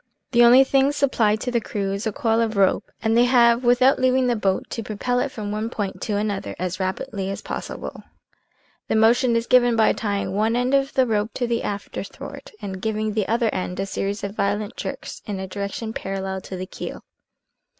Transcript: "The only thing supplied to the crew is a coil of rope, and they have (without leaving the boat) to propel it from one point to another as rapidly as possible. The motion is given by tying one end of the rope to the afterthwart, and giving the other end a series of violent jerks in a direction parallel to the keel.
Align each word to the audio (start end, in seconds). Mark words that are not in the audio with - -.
"The 0.31 0.43
only 0.43 0.63
thing 0.63 0.91
supplied 0.91 1.39
to 1.41 1.51
the 1.51 1.61
crew 1.61 1.93
is 1.93 2.07
a 2.07 2.11
coil 2.11 2.41
of 2.41 2.57
rope, 2.57 2.89
and 3.03 3.15
they 3.15 3.25
have 3.25 3.63
(without 3.63 3.99
leaving 3.99 4.25
the 4.25 4.35
boat) 4.35 4.67
to 4.71 4.81
propel 4.81 5.19
it 5.19 5.29
from 5.31 5.51
one 5.51 5.69
point 5.69 6.01
to 6.01 6.17
another 6.17 6.55
as 6.57 6.79
rapidly 6.79 7.29
as 7.29 7.43
possible. 7.43 8.01
The 8.87 8.95
motion 8.95 9.35
is 9.35 9.45
given 9.45 9.75
by 9.75 9.93
tying 9.93 10.33
one 10.33 10.55
end 10.55 10.73
of 10.73 10.95
the 10.95 11.05
rope 11.05 11.35
to 11.35 11.45
the 11.45 11.61
afterthwart, 11.61 12.49
and 12.63 12.81
giving 12.81 13.13
the 13.13 13.27
other 13.27 13.53
end 13.53 13.79
a 13.79 13.85
series 13.85 14.23
of 14.23 14.35
violent 14.35 14.75
jerks 14.75 15.21
in 15.27 15.39
a 15.39 15.45
direction 15.47 15.93
parallel 15.93 16.41
to 16.41 16.55
the 16.57 16.65
keel. 16.65 17.03